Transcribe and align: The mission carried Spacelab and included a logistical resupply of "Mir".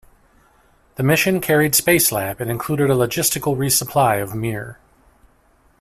The 0.95 1.03
mission 1.03 1.39
carried 1.41 1.73
Spacelab 1.75 2.39
and 2.39 2.49
included 2.49 2.89
a 2.89 2.93
logistical 2.95 3.55
resupply 3.55 4.19
of 4.19 4.33
"Mir". 4.33 4.79